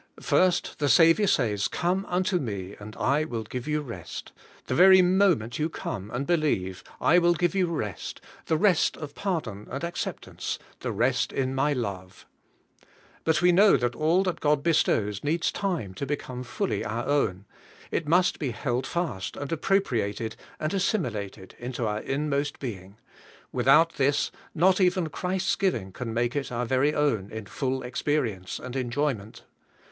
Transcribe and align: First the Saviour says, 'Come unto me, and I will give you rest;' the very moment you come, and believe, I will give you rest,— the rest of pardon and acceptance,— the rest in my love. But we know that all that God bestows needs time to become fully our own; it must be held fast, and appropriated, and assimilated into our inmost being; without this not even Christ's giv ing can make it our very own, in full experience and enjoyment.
First 0.19 0.79
the 0.79 0.89
Saviour 0.89 1.27
says, 1.27 1.67
'Come 1.67 2.07
unto 2.09 2.39
me, 2.39 2.75
and 2.79 2.95
I 2.95 3.23
will 3.23 3.43
give 3.43 3.67
you 3.67 3.81
rest;' 3.81 4.31
the 4.65 4.73
very 4.73 5.03
moment 5.03 5.59
you 5.59 5.69
come, 5.69 6.09
and 6.09 6.25
believe, 6.25 6.83
I 6.99 7.19
will 7.19 7.35
give 7.35 7.53
you 7.53 7.67
rest,— 7.67 8.19
the 8.47 8.57
rest 8.57 8.97
of 8.97 9.13
pardon 9.13 9.67
and 9.69 9.83
acceptance,— 9.83 10.57
the 10.79 10.91
rest 10.91 11.31
in 11.31 11.53
my 11.53 11.73
love. 11.73 12.25
But 13.25 13.43
we 13.43 13.51
know 13.51 13.77
that 13.77 13.93
all 13.93 14.23
that 14.23 14.39
God 14.39 14.63
bestows 14.63 15.23
needs 15.23 15.51
time 15.51 15.93
to 15.93 16.07
become 16.07 16.41
fully 16.41 16.83
our 16.83 17.05
own; 17.05 17.45
it 17.91 18.07
must 18.07 18.39
be 18.39 18.49
held 18.49 18.87
fast, 18.87 19.37
and 19.37 19.51
appropriated, 19.51 20.35
and 20.59 20.73
assimilated 20.73 21.55
into 21.59 21.85
our 21.85 21.99
inmost 21.99 22.57
being; 22.57 22.97
without 23.51 23.97
this 23.97 24.31
not 24.55 24.81
even 24.81 25.09
Christ's 25.09 25.55
giv 25.55 25.75
ing 25.75 25.91
can 25.91 26.11
make 26.11 26.35
it 26.35 26.51
our 26.51 26.65
very 26.65 26.91
own, 26.91 27.29
in 27.29 27.45
full 27.45 27.83
experience 27.83 28.57
and 28.57 28.75
enjoyment. 28.75 29.43